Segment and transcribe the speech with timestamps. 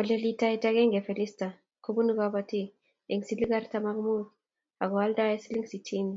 [0.00, 1.48] Ole litait akenge Felista
[1.84, 2.70] kobunuu kabotiik
[3.10, 4.28] eng siling artam ak muut
[4.84, 6.14] akoaldae siling sitini.